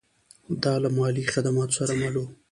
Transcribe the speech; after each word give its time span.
دا 0.63 0.73
له 0.83 0.89
مالي 0.97 1.23
خدماتو 1.33 1.77
سره 1.79 1.91
مل 2.01 2.15
و 2.19 2.23